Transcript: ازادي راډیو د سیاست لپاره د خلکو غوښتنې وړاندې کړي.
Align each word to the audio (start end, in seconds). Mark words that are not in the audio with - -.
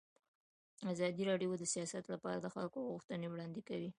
ازادي 0.93 1.23
راډیو 1.29 1.51
د 1.59 1.63
سیاست 1.73 2.03
لپاره 2.13 2.37
د 2.39 2.47
خلکو 2.55 2.79
غوښتنې 2.89 3.27
وړاندې 3.29 3.61
کړي. 3.69 3.89